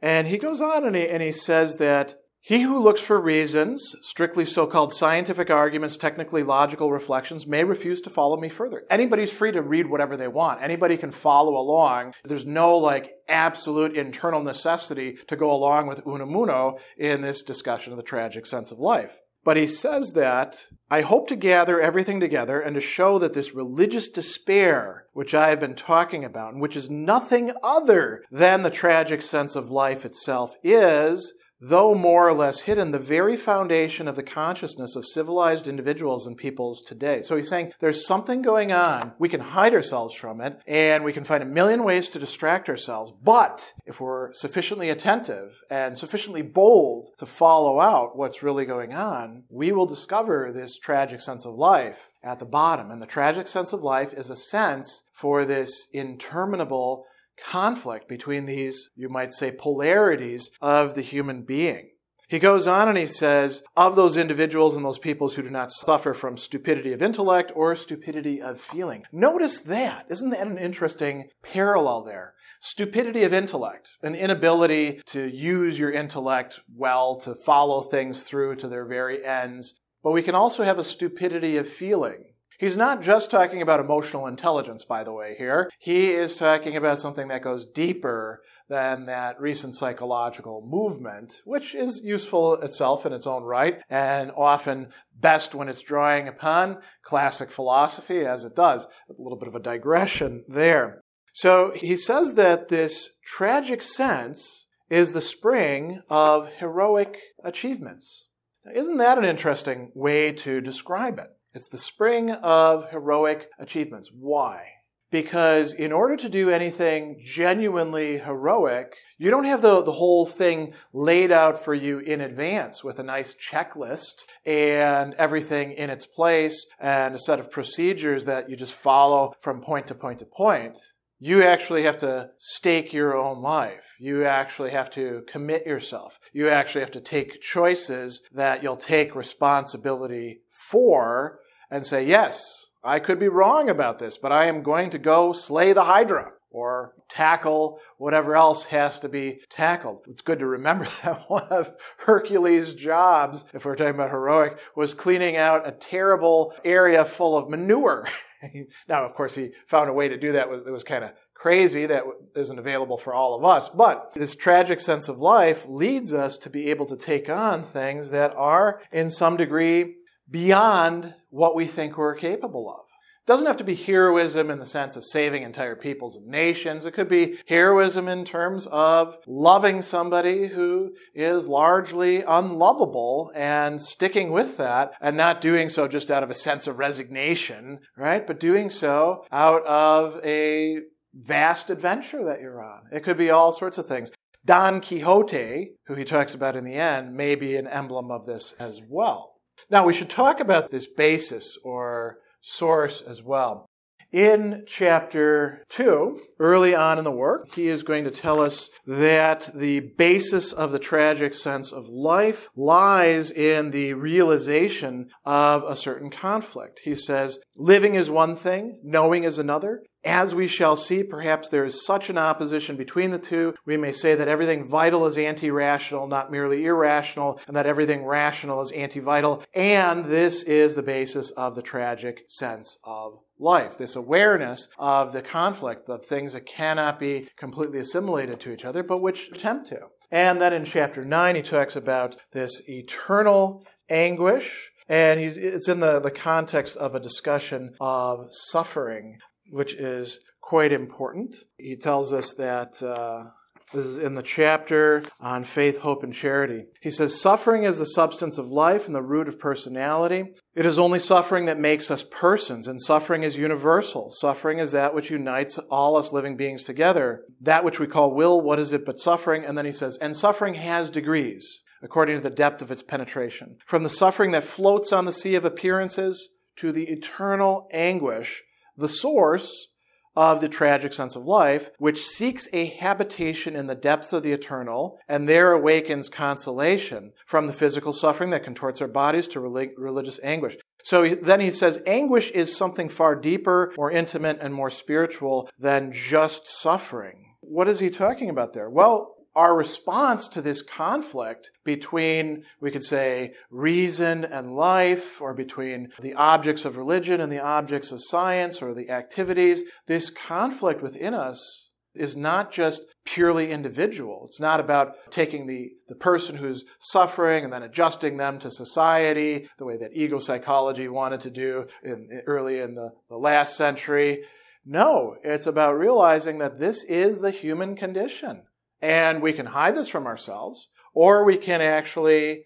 And 0.00 0.28
he 0.28 0.38
goes 0.38 0.62
on 0.62 0.86
and 0.86 0.96
he, 0.96 1.06
and 1.06 1.22
he 1.22 1.32
says 1.32 1.76
that 1.76 2.14
he 2.44 2.62
who 2.62 2.82
looks 2.82 3.00
for 3.00 3.20
reasons, 3.20 3.94
strictly 4.00 4.44
so 4.44 4.66
called 4.66 4.92
scientific 4.92 5.48
arguments, 5.48 5.96
technically 5.96 6.42
logical 6.42 6.90
reflections, 6.90 7.46
may 7.46 7.62
refuse 7.62 8.00
to 8.00 8.10
follow 8.10 8.36
me 8.36 8.48
further. 8.48 8.82
Anybody's 8.90 9.30
free 9.30 9.52
to 9.52 9.62
read 9.62 9.86
whatever 9.86 10.16
they 10.16 10.26
want. 10.26 10.60
Anybody 10.60 10.96
can 10.96 11.12
follow 11.12 11.56
along. 11.56 12.14
There's 12.24 12.44
no 12.44 12.76
like 12.76 13.12
absolute 13.28 13.96
internal 13.96 14.42
necessity 14.42 15.18
to 15.28 15.36
go 15.36 15.52
along 15.52 15.86
with 15.86 16.04
Unamuno 16.04 16.78
in 16.98 17.20
this 17.20 17.42
discussion 17.42 17.92
of 17.92 17.96
the 17.96 18.02
tragic 18.02 18.44
sense 18.46 18.72
of 18.72 18.80
life. 18.80 19.20
But 19.44 19.56
he 19.56 19.68
says 19.68 20.12
that 20.14 20.66
I 20.90 21.02
hope 21.02 21.28
to 21.28 21.36
gather 21.36 21.80
everything 21.80 22.18
together 22.18 22.60
and 22.60 22.74
to 22.74 22.80
show 22.80 23.20
that 23.20 23.34
this 23.34 23.54
religious 23.54 24.08
despair, 24.08 25.06
which 25.12 25.32
I 25.32 25.50
have 25.50 25.60
been 25.60 25.76
talking 25.76 26.24
about, 26.24 26.54
and 26.54 26.60
which 26.60 26.76
is 26.76 26.90
nothing 26.90 27.52
other 27.62 28.24
than 28.32 28.62
the 28.62 28.70
tragic 28.70 29.22
sense 29.22 29.54
of 29.54 29.70
life 29.70 30.04
itself, 30.04 30.54
is 30.64 31.34
though 31.64 31.94
more 31.94 32.28
or 32.28 32.34
less 32.34 32.62
hidden, 32.62 32.90
the 32.90 32.98
very 32.98 33.36
foundation 33.36 34.08
of 34.08 34.16
the 34.16 34.22
consciousness 34.22 34.96
of 34.96 35.06
civilized 35.06 35.68
individuals 35.68 36.26
and 36.26 36.36
peoples 36.36 36.82
today. 36.82 37.22
So 37.22 37.36
he's 37.36 37.48
saying 37.48 37.72
there's 37.78 38.04
something 38.04 38.42
going 38.42 38.72
on. 38.72 39.12
We 39.20 39.28
can 39.28 39.38
hide 39.38 39.72
ourselves 39.72 40.12
from 40.12 40.40
it, 40.40 40.60
and 40.66 41.04
we 41.04 41.12
can 41.12 41.22
find 41.22 41.40
a 41.40 41.46
million 41.46 41.84
ways 41.84 42.10
to 42.10 42.18
distract 42.18 42.68
ourselves. 42.68 43.12
But 43.22 43.74
if 43.86 44.00
we're 44.00 44.34
sufficiently 44.34 44.90
attentive 44.90 45.52
and 45.70 45.96
sufficiently 45.96 46.42
bold 46.42 47.10
to 47.18 47.26
follow 47.26 47.78
out 47.78 48.16
what's 48.16 48.42
really 48.42 48.64
going 48.64 48.92
on, 48.92 49.44
we 49.48 49.70
will 49.70 49.86
discover 49.86 50.50
this 50.52 50.76
tragic 50.76 51.20
sense 51.20 51.46
of 51.46 51.54
life 51.54 52.08
at 52.24 52.40
the 52.40 52.44
bottom. 52.44 52.90
And 52.90 53.00
the 53.00 53.06
tragic 53.06 53.46
sense 53.46 53.72
of 53.72 53.82
life 53.82 54.12
is 54.12 54.30
a 54.30 54.36
sense 54.36 55.04
for 55.12 55.44
this 55.44 55.86
interminable 55.92 57.04
conflict 57.36 58.08
between 58.08 58.46
these, 58.46 58.90
you 58.94 59.08
might 59.08 59.32
say, 59.32 59.50
polarities 59.50 60.50
of 60.60 60.94
the 60.94 61.02
human 61.02 61.42
being. 61.42 61.90
He 62.28 62.38
goes 62.38 62.66
on 62.66 62.88
and 62.88 62.96
he 62.96 63.08
says, 63.08 63.62
of 63.76 63.94
those 63.94 64.16
individuals 64.16 64.74
and 64.74 64.82
those 64.82 64.98
peoples 64.98 65.34
who 65.34 65.42
do 65.42 65.50
not 65.50 65.70
suffer 65.70 66.14
from 66.14 66.38
stupidity 66.38 66.94
of 66.94 67.02
intellect 67.02 67.52
or 67.54 67.76
stupidity 67.76 68.40
of 68.40 68.58
feeling. 68.58 69.04
Notice 69.12 69.60
that. 69.60 70.06
Isn't 70.08 70.30
that 70.30 70.46
an 70.46 70.56
interesting 70.56 71.28
parallel 71.42 72.04
there? 72.04 72.32
Stupidity 72.62 73.24
of 73.24 73.34
intellect, 73.34 73.90
an 74.02 74.14
inability 74.14 75.02
to 75.06 75.28
use 75.28 75.78
your 75.78 75.90
intellect 75.90 76.60
well, 76.74 77.16
to 77.16 77.34
follow 77.34 77.82
things 77.82 78.22
through 78.22 78.56
to 78.56 78.68
their 78.68 78.86
very 78.86 79.22
ends. 79.22 79.74
But 80.02 80.12
we 80.12 80.22
can 80.22 80.34
also 80.34 80.62
have 80.62 80.78
a 80.78 80.84
stupidity 80.84 81.58
of 81.58 81.68
feeling, 81.68 82.31
He's 82.62 82.76
not 82.76 83.02
just 83.02 83.28
talking 83.28 83.60
about 83.60 83.80
emotional 83.80 84.28
intelligence, 84.28 84.84
by 84.84 85.02
the 85.02 85.12
way, 85.12 85.34
here. 85.36 85.68
He 85.80 86.12
is 86.12 86.36
talking 86.36 86.76
about 86.76 87.00
something 87.00 87.26
that 87.26 87.42
goes 87.42 87.66
deeper 87.66 88.40
than 88.68 89.06
that 89.06 89.40
recent 89.40 89.74
psychological 89.74 90.64
movement, 90.64 91.42
which 91.44 91.74
is 91.74 92.00
useful 92.04 92.54
itself 92.54 93.04
in 93.04 93.12
its 93.12 93.26
own 93.26 93.42
right 93.42 93.80
and 93.90 94.30
often 94.36 94.90
best 95.12 95.56
when 95.56 95.68
it's 95.68 95.82
drawing 95.82 96.28
upon 96.28 96.78
classic 97.02 97.50
philosophy, 97.50 98.20
as 98.20 98.44
it 98.44 98.54
does. 98.54 98.84
A 99.10 99.20
little 99.20 99.40
bit 99.40 99.48
of 99.48 99.56
a 99.56 99.60
digression 99.60 100.44
there. 100.46 101.00
So 101.32 101.72
he 101.74 101.96
says 101.96 102.34
that 102.34 102.68
this 102.68 103.10
tragic 103.24 103.82
sense 103.82 104.66
is 104.88 105.14
the 105.14 105.20
spring 105.20 106.02
of 106.08 106.46
heroic 106.58 107.18
achievements. 107.42 108.28
Now, 108.64 108.70
isn't 108.80 108.98
that 108.98 109.18
an 109.18 109.24
interesting 109.24 109.90
way 109.96 110.30
to 110.30 110.60
describe 110.60 111.18
it? 111.18 111.26
It's 111.54 111.68
the 111.68 111.76
spring 111.76 112.30
of 112.30 112.90
heroic 112.90 113.50
achievements. 113.58 114.10
Why? 114.10 114.68
Because 115.10 115.74
in 115.74 115.92
order 115.92 116.16
to 116.16 116.30
do 116.30 116.48
anything 116.48 117.20
genuinely 117.22 118.16
heroic, 118.16 118.96
you 119.18 119.30
don't 119.30 119.44
have 119.44 119.60
the, 119.60 119.82
the 119.82 119.92
whole 119.92 120.24
thing 120.24 120.72
laid 120.94 121.30
out 121.30 121.62
for 121.62 121.74
you 121.74 121.98
in 121.98 122.22
advance 122.22 122.82
with 122.82 122.98
a 122.98 123.02
nice 123.02 123.34
checklist 123.34 124.24
and 124.46 125.12
everything 125.18 125.72
in 125.72 125.90
its 125.90 126.06
place 126.06 126.64
and 126.80 127.14
a 127.14 127.18
set 127.18 127.38
of 127.38 127.50
procedures 127.50 128.24
that 128.24 128.48
you 128.48 128.56
just 128.56 128.72
follow 128.72 129.34
from 129.42 129.60
point 129.60 129.86
to 129.88 129.94
point 129.94 130.20
to 130.20 130.24
point. 130.24 130.78
You 131.18 131.42
actually 131.42 131.82
have 131.82 131.98
to 131.98 132.30
stake 132.38 132.94
your 132.94 133.14
own 133.14 133.42
life. 133.42 133.84
You 134.00 134.24
actually 134.24 134.70
have 134.70 134.90
to 134.92 135.22
commit 135.28 135.66
yourself. 135.66 136.18
You 136.32 136.48
actually 136.48 136.80
have 136.80 136.90
to 136.92 137.00
take 137.00 137.42
choices 137.42 138.22
that 138.32 138.62
you'll 138.62 138.76
take 138.76 139.14
responsibility 139.14 140.40
for 140.70 141.40
and 141.72 141.86
say, 141.86 142.06
yes, 142.06 142.66
I 142.84 142.98
could 142.98 143.18
be 143.18 143.28
wrong 143.28 143.70
about 143.70 143.98
this, 143.98 144.18
but 144.18 144.30
I 144.30 144.44
am 144.44 144.62
going 144.62 144.90
to 144.90 144.98
go 144.98 145.32
slay 145.32 145.72
the 145.72 145.84
Hydra 145.84 146.32
or 146.50 146.92
tackle 147.08 147.78
whatever 147.96 148.36
else 148.36 148.66
has 148.66 149.00
to 149.00 149.08
be 149.08 149.40
tackled. 149.48 150.04
It's 150.06 150.20
good 150.20 150.38
to 150.40 150.46
remember 150.46 150.86
that 151.02 151.30
one 151.30 151.48
of 151.48 151.72
Hercules' 152.00 152.74
jobs, 152.74 153.44
if 153.54 153.64
we're 153.64 153.74
talking 153.74 153.94
about 153.94 154.10
heroic, 154.10 154.58
was 154.76 154.92
cleaning 154.92 155.38
out 155.38 155.66
a 155.66 155.72
terrible 155.72 156.52
area 156.62 157.06
full 157.06 157.38
of 157.38 157.48
manure. 157.48 158.06
now, 158.88 159.06
of 159.06 159.14
course, 159.14 159.34
he 159.34 159.52
found 159.66 159.88
a 159.88 159.94
way 159.94 160.08
to 160.08 160.18
do 160.18 160.32
that 160.32 160.48
that 160.64 160.72
was 160.72 160.84
kind 160.84 161.04
of 161.04 161.12
crazy 161.32 161.86
that 161.86 162.04
isn't 162.36 162.58
available 162.58 162.98
for 162.98 163.14
all 163.14 163.34
of 163.34 163.44
us. 163.44 163.70
But 163.70 164.12
this 164.12 164.36
tragic 164.36 164.80
sense 164.80 165.08
of 165.08 165.20
life 165.20 165.64
leads 165.66 166.12
us 166.12 166.36
to 166.38 166.50
be 166.50 166.68
able 166.68 166.86
to 166.86 166.96
take 166.96 167.30
on 167.30 167.64
things 167.64 168.10
that 168.10 168.34
are, 168.36 168.82
in 168.92 169.10
some 169.10 169.38
degree, 169.38 169.94
beyond 170.30 171.14
what 171.32 171.56
we 171.56 171.66
think 171.66 171.96
we're 171.96 172.14
capable 172.14 172.70
of. 172.70 172.84
It 173.22 173.26
doesn't 173.26 173.46
have 173.46 173.56
to 173.56 173.64
be 173.64 173.74
heroism 173.74 174.50
in 174.50 174.58
the 174.58 174.66
sense 174.66 174.96
of 174.96 175.04
saving 175.04 175.44
entire 175.44 175.76
peoples 175.76 176.16
and 176.16 176.26
nations. 176.26 176.84
It 176.84 176.92
could 176.92 177.08
be 177.08 177.38
heroism 177.46 178.06
in 178.06 178.24
terms 178.24 178.66
of 178.66 179.16
loving 179.26 179.80
somebody 179.80 180.48
who 180.48 180.90
is 181.14 181.48
largely 181.48 182.22
unlovable 182.22 183.30
and 183.34 183.80
sticking 183.80 184.30
with 184.30 184.58
that 184.58 184.92
and 185.00 185.16
not 185.16 185.40
doing 185.40 185.68
so 185.68 185.88
just 185.88 186.10
out 186.10 186.22
of 186.22 186.30
a 186.30 186.34
sense 186.34 186.66
of 186.66 186.78
resignation, 186.78 187.78
right? 187.96 188.26
But 188.26 188.40
doing 188.40 188.68
so 188.68 189.24
out 189.32 189.64
of 189.66 190.20
a 190.24 190.80
vast 191.14 191.70
adventure 191.70 192.24
that 192.24 192.40
you're 192.40 192.62
on. 192.62 192.82
It 192.92 193.04
could 193.04 193.16
be 193.16 193.30
all 193.30 193.52
sorts 193.52 193.78
of 193.78 193.86
things. 193.86 194.10
Don 194.44 194.80
Quixote, 194.80 195.76
who 195.86 195.94
he 195.94 196.04
talks 196.04 196.34
about 196.34 196.56
in 196.56 196.64
the 196.64 196.74
end, 196.74 197.14
may 197.14 197.36
be 197.36 197.56
an 197.56 197.68
emblem 197.68 198.10
of 198.10 198.26
this 198.26 198.52
as 198.58 198.80
well. 198.86 199.31
Now, 199.70 199.84
we 199.84 199.94
should 199.94 200.10
talk 200.10 200.40
about 200.40 200.70
this 200.70 200.86
basis 200.86 201.56
or 201.64 202.18
source 202.40 203.00
as 203.00 203.22
well. 203.22 203.66
In 204.12 204.64
chapter 204.66 205.64
2, 205.70 206.20
early 206.38 206.74
on 206.74 206.98
in 206.98 207.04
the 207.04 207.10
work, 207.10 207.54
he 207.54 207.68
is 207.68 207.82
going 207.82 208.04
to 208.04 208.10
tell 208.10 208.42
us 208.42 208.68
that 208.86 209.48
the 209.54 209.80
basis 209.96 210.52
of 210.52 210.70
the 210.70 210.78
tragic 210.78 211.34
sense 211.34 211.72
of 211.72 211.88
life 211.88 212.48
lies 212.54 213.30
in 213.30 213.70
the 213.70 213.94
realization 213.94 215.08
of 215.24 215.64
a 215.64 215.76
certain 215.76 216.10
conflict. 216.10 216.80
He 216.84 216.94
says, 216.94 217.38
living 217.56 217.94
is 217.94 218.10
one 218.10 218.36
thing, 218.36 218.80
knowing 218.84 219.24
is 219.24 219.38
another. 219.38 219.82
As 220.04 220.34
we 220.34 220.48
shall 220.48 220.76
see, 220.76 221.04
perhaps 221.04 221.48
there 221.48 221.64
is 221.64 221.86
such 221.86 222.10
an 222.10 222.18
opposition 222.18 222.76
between 222.76 223.12
the 223.12 223.18
two. 223.18 223.54
We 223.64 223.76
may 223.76 223.92
say 223.92 224.16
that 224.16 224.26
everything 224.26 224.64
vital 224.64 225.06
is 225.06 225.16
anti-rational, 225.16 226.08
not 226.08 226.32
merely 226.32 226.64
irrational, 226.64 227.40
and 227.46 227.56
that 227.56 227.66
everything 227.66 228.04
rational 228.04 228.60
is 228.62 228.72
anti-vital. 228.72 229.44
And 229.54 230.06
this 230.06 230.42
is 230.42 230.74
the 230.74 230.82
basis 230.82 231.30
of 231.30 231.54
the 231.54 231.62
tragic 231.62 232.24
sense 232.28 232.78
of 232.82 233.20
life, 233.38 233.78
this 233.78 233.94
awareness 233.94 234.68
of 234.76 235.12
the 235.12 235.22
conflict 235.22 235.88
of 235.88 236.04
things 236.04 236.32
that 236.32 236.46
cannot 236.46 236.98
be 236.98 237.28
completely 237.36 237.78
assimilated 237.78 238.40
to 238.40 238.52
each 238.52 238.64
other, 238.64 238.82
but 238.82 239.02
which 239.02 239.28
attempt 239.32 239.68
to. 239.68 239.78
And 240.10 240.40
then 240.40 240.52
in 240.52 240.64
chapter 240.64 241.04
9, 241.04 241.36
he 241.36 241.42
talks 241.42 241.76
about 241.76 242.16
this 242.32 242.60
eternal 242.68 243.64
anguish. 243.88 244.70
And 244.88 245.20
it's 245.20 245.68
in 245.68 245.80
the, 245.80 246.00
the 246.00 246.10
context 246.10 246.76
of 246.76 246.94
a 246.94 247.00
discussion 247.00 247.74
of 247.80 248.26
suffering 248.50 249.18
which 249.52 249.74
is 249.74 250.18
quite 250.40 250.72
important. 250.72 251.36
He 251.58 251.76
tells 251.76 252.12
us 252.12 252.34
that. 252.34 252.82
Uh, 252.82 253.30
this 253.72 253.86
is 253.86 253.98
in 253.98 254.14
the 254.14 254.22
chapter 254.22 255.02
on 255.18 255.44
faith, 255.44 255.78
hope, 255.78 256.02
and 256.02 256.12
charity. 256.12 256.64
He 256.82 256.90
says, 256.90 257.18
Suffering 257.18 257.64
is 257.64 257.78
the 257.78 257.86
substance 257.86 258.36
of 258.36 258.50
life 258.50 258.86
and 258.86 258.94
the 258.94 259.02
root 259.02 259.28
of 259.28 259.38
personality. 259.38 260.34
It 260.54 260.66
is 260.66 260.78
only 260.78 260.98
suffering 260.98 261.46
that 261.46 261.58
makes 261.58 261.90
us 261.90 262.02
persons, 262.02 262.66
and 262.66 262.82
suffering 262.82 263.22
is 263.22 263.38
universal. 263.38 264.10
Suffering 264.10 264.58
is 264.58 264.72
that 264.72 264.94
which 264.94 265.10
unites 265.10 265.56
all 265.70 265.96
us 265.96 266.12
living 266.12 266.36
beings 266.36 266.64
together. 266.64 267.24
That 267.40 267.64
which 267.64 267.80
we 267.80 267.86
call 267.86 268.14
will, 268.14 268.40
what 268.40 268.58
is 268.58 268.72
it 268.72 268.84
but 268.84 269.00
suffering? 269.00 269.44
And 269.44 269.56
then 269.56 269.66
he 269.66 269.72
says, 269.72 269.96
And 270.02 270.14
suffering 270.14 270.54
has 270.54 270.90
degrees, 270.90 271.62
according 271.82 272.18
to 272.18 272.22
the 272.22 272.34
depth 272.34 272.60
of 272.60 272.70
its 272.70 272.82
penetration. 272.82 273.56
From 273.66 273.84
the 273.84 273.90
suffering 273.90 274.32
that 274.32 274.44
floats 274.44 274.92
on 274.92 275.06
the 275.06 275.12
sea 275.14 275.34
of 275.34 275.46
appearances 275.46 276.28
to 276.56 276.72
the 276.72 276.84
eternal 276.90 277.68
anguish 277.72 278.42
the 278.76 278.88
source 278.88 279.68
of 280.14 280.40
the 280.40 280.48
tragic 280.48 280.92
sense 280.92 281.16
of 281.16 281.24
life, 281.24 281.70
which 281.78 282.04
seeks 282.04 282.46
a 282.52 282.66
habitation 282.66 283.56
in 283.56 283.66
the 283.66 283.74
depths 283.74 284.12
of 284.12 284.22
the 284.22 284.32
eternal 284.32 284.98
and 285.08 285.28
there 285.28 285.52
awakens 285.52 286.08
consolation 286.10 287.12
from 287.26 287.46
the 287.46 287.52
physical 287.52 287.92
suffering 287.92 288.30
that 288.30 288.44
contorts 288.44 288.82
our 288.82 288.88
bodies 288.88 289.26
to 289.28 289.40
religious 289.40 290.20
anguish. 290.22 290.56
So 290.84 291.14
then 291.14 291.40
he 291.40 291.50
says 291.50 291.80
anguish 291.86 292.30
is 292.32 292.54
something 292.54 292.88
far 292.88 293.14
deeper, 293.14 293.72
more 293.76 293.90
intimate, 293.90 294.38
and 294.40 294.52
more 294.52 294.70
spiritual 294.70 295.48
than 295.58 295.92
just 295.92 296.46
suffering. 296.46 297.34
What 297.40 297.68
is 297.68 297.80
he 297.80 297.88
talking 297.88 298.28
about 298.28 298.52
there? 298.52 298.68
Well, 298.68 299.14
our 299.34 299.56
response 299.56 300.28
to 300.28 300.42
this 300.42 300.62
conflict 300.62 301.50
between, 301.64 302.44
we 302.60 302.70
could 302.70 302.84
say, 302.84 303.32
reason 303.50 304.24
and 304.24 304.54
life, 304.54 305.20
or 305.20 305.34
between 305.34 305.88
the 306.00 306.14
objects 306.14 306.64
of 306.64 306.76
religion 306.76 307.20
and 307.20 307.32
the 307.32 307.42
objects 307.42 307.92
of 307.92 308.04
science, 308.04 308.60
or 308.60 308.74
the 308.74 308.90
activities, 308.90 309.62
this 309.86 310.10
conflict 310.10 310.82
within 310.82 311.14
us 311.14 311.70
is 311.94 312.16
not 312.16 312.50
just 312.50 312.82
purely 313.04 313.50
individual. 313.50 314.24
It's 314.26 314.40
not 314.40 314.60
about 314.60 314.94
taking 315.10 315.46
the, 315.46 315.70
the 315.88 315.94
person 315.94 316.36
who's 316.36 316.64
suffering 316.78 317.44
and 317.44 317.52
then 317.52 317.62
adjusting 317.62 318.16
them 318.16 318.38
to 318.38 318.50
society, 318.50 319.48
the 319.58 319.64
way 319.64 319.76
that 319.76 319.90
ego 319.92 320.18
psychology 320.18 320.88
wanted 320.88 321.20
to 321.22 321.30
do 321.30 321.66
in, 321.82 322.22
early 322.26 322.60
in 322.60 322.74
the, 322.74 322.90
the 323.08 323.16
last 323.16 323.56
century. 323.56 324.22
No, 324.64 325.16
it's 325.22 325.46
about 325.46 325.72
realizing 325.72 326.38
that 326.38 326.60
this 326.60 326.84
is 326.84 327.20
the 327.20 327.30
human 327.30 327.76
condition. 327.76 328.44
And 328.82 329.22
we 329.22 329.32
can 329.32 329.46
hide 329.46 329.76
this 329.76 329.88
from 329.88 330.06
ourselves, 330.06 330.68
or 330.92 331.24
we 331.24 331.38
can 331.38 331.62
actually 331.62 332.44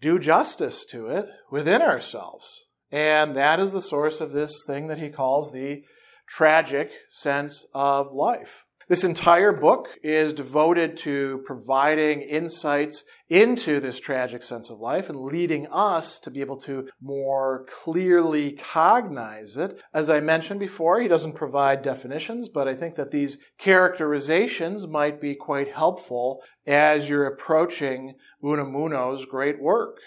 do 0.00 0.18
justice 0.18 0.84
to 0.90 1.06
it 1.06 1.26
within 1.50 1.80
ourselves. 1.80 2.66
And 2.90 3.36
that 3.36 3.60
is 3.60 3.72
the 3.72 3.80
source 3.80 4.20
of 4.20 4.32
this 4.32 4.52
thing 4.66 4.88
that 4.88 4.98
he 4.98 5.08
calls 5.08 5.52
the 5.52 5.82
tragic 6.26 6.90
sense 7.10 7.64
of 7.72 8.12
life. 8.12 8.64
This 8.88 9.04
entire 9.04 9.52
book 9.52 9.88
is 10.02 10.32
devoted 10.32 10.96
to 10.98 11.42
providing 11.44 12.22
insights 12.22 13.04
into 13.28 13.80
this 13.80 14.00
tragic 14.00 14.42
sense 14.42 14.70
of 14.70 14.80
life 14.80 15.10
and 15.10 15.20
leading 15.20 15.66
us 15.66 16.18
to 16.20 16.30
be 16.30 16.40
able 16.40 16.58
to 16.60 16.88
more 16.98 17.66
clearly 17.68 18.52
cognize 18.52 19.58
it. 19.58 19.78
As 19.92 20.08
I 20.08 20.20
mentioned 20.20 20.58
before, 20.58 21.02
he 21.02 21.06
doesn't 21.06 21.34
provide 21.34 21.82
definitions, 21.82 22.48
but 22.48 22.66
I 22.66 22.74
think 22.74 22.94
that 22.94 23.10
these 23.10 23.36
characterizations 23.58 24.86
might 24.86 25.20
be 25.20 25.34
quite 25.34 25.74
helpful 25.74 26.40
as 26.66 27.10
you're 27.10 27.26
approaching 27.26 28.14
Unamuno's 28.42 29.26
great 29.26 29.60
work. 29.60 29.98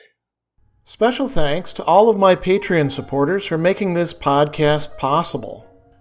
Special 0.85 1.29
thanks 1.29 1.71
to 1.73 1.83
all 1.83 2.09
of 2.09 2.17
my 2.17 2.35
Patreon 2.35 2.89
supporters 2.89 3.45
for 3.45 3.59
making 3.59 3.93
this 3.93 4.15
podcast 4.15 4.97
possible. 4.97 5.70